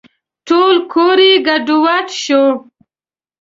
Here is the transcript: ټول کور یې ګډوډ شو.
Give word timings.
ټول 0.47 0.75
کور 0.93 1.17
یې 1.27 1.33
ګډوډ 1.47 2.07
شو. 2.23 2.43